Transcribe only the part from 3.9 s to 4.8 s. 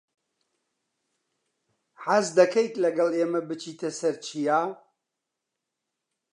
سەر چیا؟